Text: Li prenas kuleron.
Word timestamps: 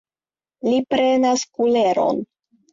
Li 0.69 0.79
prenas 0.95 1.45
kuleron. 1.59 2.27